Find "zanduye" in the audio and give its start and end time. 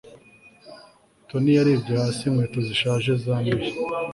3.23-3.69